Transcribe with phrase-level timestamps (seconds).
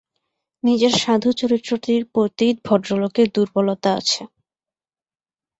[0.63, 4.21] নিজের সাধু-চরিত্রটির প্রতি ভদ্রলোকের দুর্বলতা আছে।